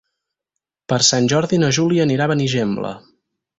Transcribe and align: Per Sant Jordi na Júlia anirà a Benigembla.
Per 0.93 0.99
Sant 1.09 1.29
Jordi 1.35 1.61
na 1.65 1.71
Júlia 1.79 2.09
anirà 2.09 2.27
a 2.29 2.35
Benigembla. 2.35 2.97